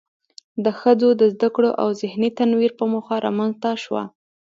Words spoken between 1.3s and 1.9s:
زده کړو او